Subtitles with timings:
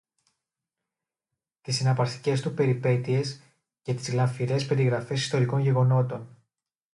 [1.61, 3.41] τις συναρπαστικές τους περιπέτειες,
[3.81, 6.37] και τις γλαφυρές περιγραφές ιστορικών γεγονότων